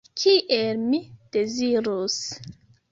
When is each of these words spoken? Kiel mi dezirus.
Kiel 0.21 0.81
mi 0.87 1.01
dezirus. 1.37 2.19